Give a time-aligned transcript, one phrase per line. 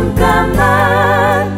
[0.00, 1.50] 잠깐만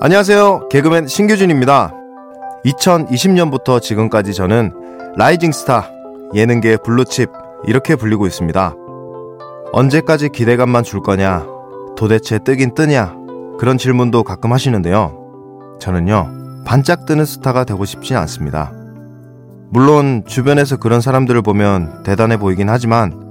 [0.00, 0.68] 안녕하세요.
[0.70, 1.92] 개그맨 신규진입니다.
[2.64, 4.72] 2020년부터 지금까지 저는
[5.16, 5.90] rising star,
[6.34, 7.28] 예능계 블루칩
[7.66, 8.74] 이렇게 불리고 있습니다.
[9.72, 11.46] 언제까지 기대감만 줄 거냐?
[11.98, 13.14] 도대체 뜨긴 뜨냐?
[13.58, 15.76] 그런 질문도 가끔 하시는데요.
[15.80, 18.72] 저는요, 반짝 뜨는 스타가 되고 싶진 않습니다.
[19.68, 23.29] 물론 주변에서 그런 사람들을 보면 대단해 보이긴 하지만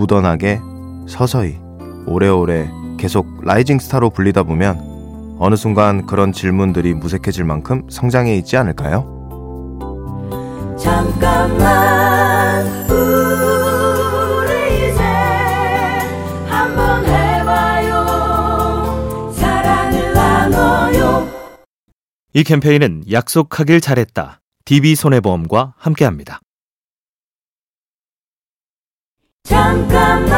[0.00, 0.60] 무던하게
[1.06, 1.58] 서서히
[2.06, 9.18] 오래오래 계속 라이징 스타로 불리다 보면 어느 순간 그런 질문들이 무색해질 만큼 성장해 있지 않을까요?
[10.78, 14.48] 잠깐만 우리
[14.90, 15.02] 이제
[16.46, 17.96] 한번 해봐요
[19.32, 21.28] 사랑을 나눠요
[22.32, 24.40] 이 캠페인은 약속하길 잘했다.
[24.64, 26.40] DB손해보험과 함께합니다.
[29.44, 30.30] 잠깐만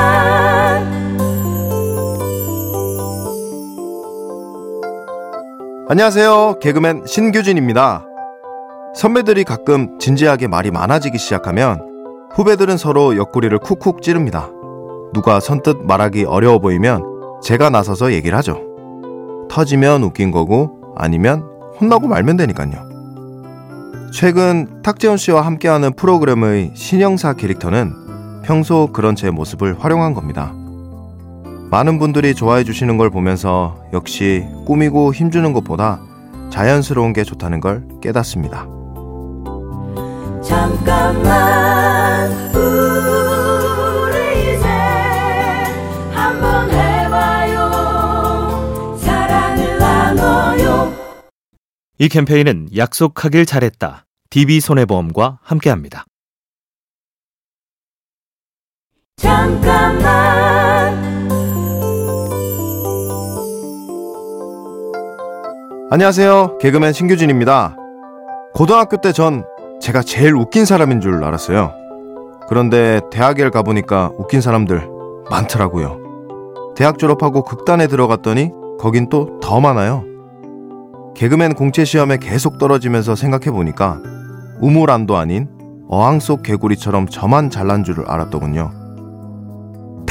[5.88, 6.58] 안녕하세요.
[6.60, 8.06] 개그맨 신규진입니다.
[8.94, 11.80] 선배들이 가끔 진지하게 말이 많아지기 시작하면
[12.34, 14.48] 후배들은 서로 옆구리를 쿡쿡 찌릅니다.
[15.12, 17.02] 누가 선뜻 말하기 어려워 보이면
[17.42, 18.60] 제가 나서서 얘기를 하죠.
[19.50, 21.44] 터지면 웃긴 거고 아니면
[21.80, 22.90] 혼나고 말면 되니까요.
[24.14, 28.01] 최근 탁재훈 씨와 함께하는 프로그램의 신영사 캐릭터는
[28.42, 30.52] 평소 그런 제 모습을 활용한 겁니다.
[31.70, 36.00] 많은 분들이 좋아해 주시는 걸 보면서 역시 꾸미고 힘주는 것보다
[36.50, 38.66] 자연스러운 게 좋다는 걸 깨닫습니다.
[40.42, 44.66] 잠깐만 우리 이제
[46.12, 47.70] 한번 해봐요
[48.98, 50.92] 사랑을 나눠요
[51.98, 54.04] 이 캠페인은 약속하길 잘했다.
[54.28, 56.04] DB손해보험과 함께합니다.
[59.16, 60.02] 잠깐만
[65.90, 66.58] 안녕하세요.
[66.58, 67.76] 개그맨 신규진입니다.
[68.54, 69.44] 고등학교 때 전
[69.80, 71.72] 제가 제일 웃긴 사람인 줄 알았어요.
[72.48, 74.88] 그런데 대학에 가보니까 웃긴 사람들
[75.30, 75.98] 많더라고요.
[76.76, 80.04] 대학 졸업하고 극단에 들어갔더니 거긴 또 더 많아요.
[81.14, 84.00] 개그맨 공채 시험에 계속 떨어지면서 생각해보니까
[84.60, 85.48] 우물안도 아닌
[85.88, 88.70] 어항 속 개구리처럼 저만 잘난 줄을 알았더군요.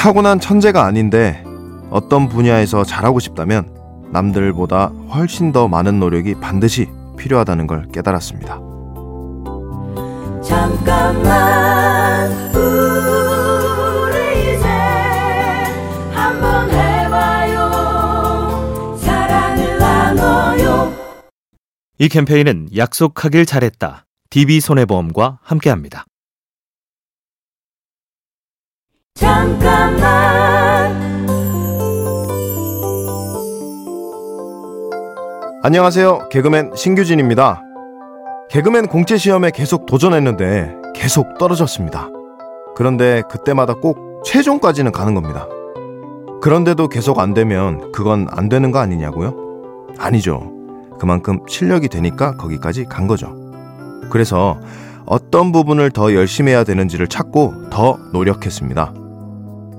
[0.02, 1.44] 타고난 천재가 아닌데
[1.92, 3.70] 어떤 분야에서 잘하고 싶다면
[4.12, 6.90] 남들보다 훨씬 더 많은 노력이 반드시
[7.20, 8.60] 필요하다는 걸 깨달았습니다.
[10.42, 14.68] 잠깐만 우리 이제
[16.12, 17.70] 한번 해봐요
[18.98, 20.92] 사랑을 나눠요
[22.00, 24.06] 이 캠페인은 약속하길 잘했다.
[24.32, 26.06] DB손해보험과 함께합니다.
[29.16, 30.02] 잠깐만
[35.64, 36.30] 안녕하세요.
[36.30, 37.62] 개그맨 신규진입니다.
[38.50, 42.10] 개그맨 공채 시험에 계속 도전했는데 계속 떨어졌습니다.
[42.76, 45.48] 그런데 그때마다 꼭 최종까지는 가는 겁니다.
[46.42, 49.36] 그런데도 계속 안 되면 그건 안 되는 거 아니냐고요?
[50.00, 50.52] 아니죠.
[51.00, 53.36] 그만큼 실력이 되니까 거기까지 간 거죠.
[54.10, 54.60] 그래서
[55.06, 59.01] 어떤 부분을 더 열심히 해야 되는지를 찾고 더 노력했습니다.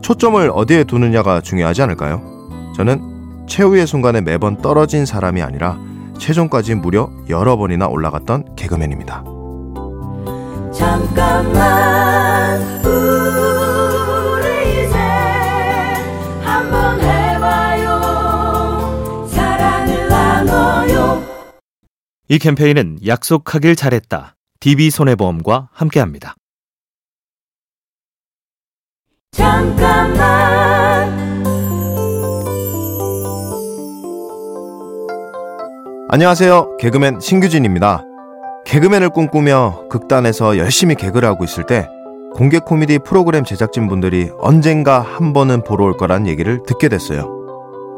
[0.02, 2.22] 초점을 어디에 두느냐가 중요하지 않을까요?
[2.76, 5.78] 저는 최후의 순간에 매번 떨어진 사람이 아니라
[6.18, 9.24] 최종까지 무려 여러 번이나 올라갔던 개그맨입니다.
[10.72, 14.96] 잠깐만 우리 이제
[16.42, 18.00] 한번 해봐요
[19.28, 21.22] 사랑을 나눠요
[22.28, 24.34] 이 캠페인은 약속하길 잘했다.
[24.60, 26.36] DB손해보험과 함께합니다.
[29.32, 31.10] 잠깐만
[36.10, 36.76] 안녕하세요.
[36.76, 38.04] 개그맨 신규진입니다.
[38.66, 41.88] 개그맨을 꿈꾸며 극단에서 열심히 개그를 하고 있을 때
[42.34, 47.26] 공개 코미디 프로그램 제작진 분들이 언젠가 한 번은 보러 올 거란 얘기를 듣게 됐어요.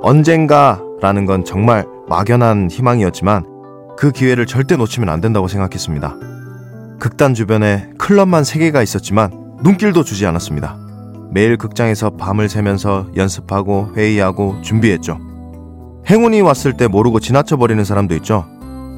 [0.02, 3.44] 언젠가라는 건 정말 막연한 희망이었지만
[3.96, 6.16] 그 기회를 절대 놓치면 안 된다고 생각했습니다.
[7.00, 10.83] 극단 주변에 클럽만 3개가 있었지만 눈길도 주지 않았습니다.
[11.34, 15.18] 매일 극장에서 밤을 새면서 연습하고 회의하고 준비했죠.
[16.08, 18.46] 행운이 왔을 때 모르고 지나쳐 버리는 사람도 있죠.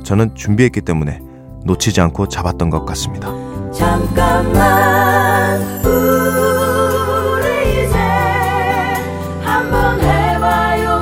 [0.04, 1.20] 저는 준비했기 때문에
[1.64, 3.28] 놓치지 않고 잡았던 것 같습니다.
[3.72, 7.96] 잠깐만 우리 이제
[9.40, 11.00] 한번 해봐요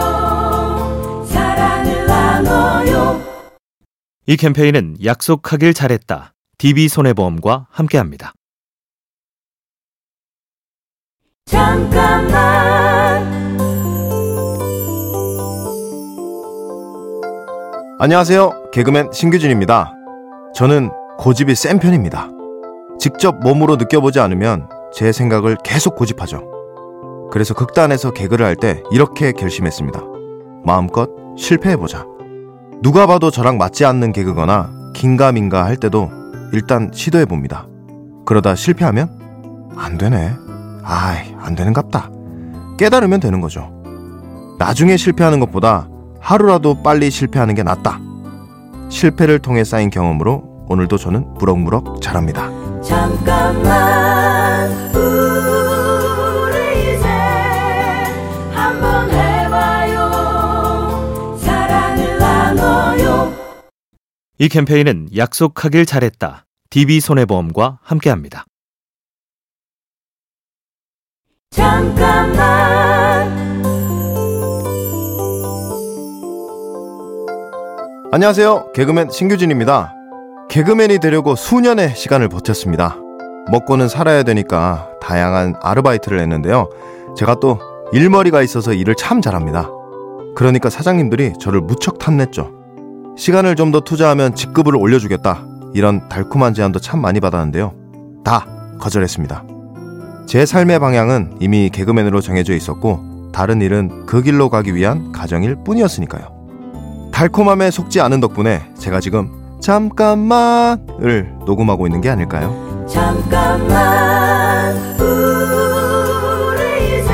[1.26, 3.20] 사랑을 나눠요
[4.28, 6.32] 이 캠페인은 약속하길 잘했다.
[6.58, 8.34] DB손해보험과 함께합니다.
[11.46, 13.22] 잠깐만
[18.00, 18.70] 안녕하세요.
[18.72, 19.92] 개그맨 신규진입니다.
[20.54, 22.28] 저는 고집이 센 편입니다.
[22.98, 26.42] 직접 몸으로 느껴보지 않으면 제 생각을 계속 고집하죠.
[27.30, 30.00] 그래서 극단에서 개그를 할 때 이렇게 결심했습니다.
[30.64, 32.06] 마음껏 실패해보자.
[32.82, 36.10] 누가 봐도 저랑 맞지 않는 개그거나 긴가민가 할 때도
[36.52, 37.66] 일단 시도해봅니다.
[38.26, 39.10] 그러다 실패하면
[39.76, 40.32] 안 되네.
[40.84, 42.10] 아이, 안 되는갑다.
[42.78, 43.70] 깨달으면 되는 거죠.
[44.58, 45.88] 나중에 실패하는 것보다
[46.20, 48.00] 하루라도 빨리 실패하는 게 낫다.
[48.90, 52.50] 실패를 통해 쌓인 경험으로 오늘도 저는 무럭무럭 자랍니다.
[52.82, 57.06] 잠깐만 우리 이제
[58.52, 63.32] 한번 해봐요 사랑을 나눠요
[64.38, 66.44] 이 캠페인은 약속하길 잘했다.
[66.70, 68.44] DB손해보험과 함께합니다.
[71.54, 73.32] 잠깐만
[78.10, 78.72] 안녕하세요.
[78.74, 79.94] 개그맨 신규진입니다.
[80.50, 82.96] 개그맨이 되려고 수년의 시간을 버텼습니다.
[83.52, 86.68] 먹고는 살아야 되니까 다양한 아르바이트를 했는데요.
[87.16, 87.60] 제가 또
[87.92, 89.70] 일머리가 있어서 일을 참 잘합니다.
[90.34, 92.50] 그러니까 사장님들이 저를 무척 탐냈죠.
[93.16, 95.44] 시간을 좀 더 투자하면 직급을 올려주겠다.
[95.72, 97.72] 이런 달콤한 제안도 참 많이 받았는데요.
[98.24, 98.44] 다
[98.80, 99.53] 거절했습니다.
[100.26, 106.32] 제 삶의 방향은 이미 개그맨으로 정해져 있었고, 다른 일은 그 길로 가기 위한 가정일 뿐이었으니까요.
[107.12, 109.30] 달콤함에 속지 않은 덕분에 제가 지금
[109.60, 112.86] 잠깐만을 녹음하고 있는 게 아닐까요?
[112.88, 117.12] 잠깐만 우리 이제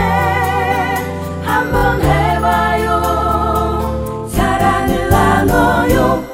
[1.44, 2.98] 한번 해봐요
[4.28, 6.24] 사랑을 나눠요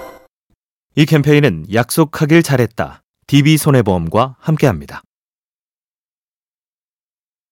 [0.94, 3.02] 이 캠페인은 약속하길 잘했다.
[3.26, 5.02] DB손해보험과 함께합니다.